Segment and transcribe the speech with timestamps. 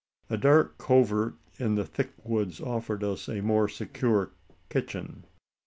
[0.31, 4.31] A dark covert in the thick woods offered us a more secure
[4.67, 5.25] kitchen.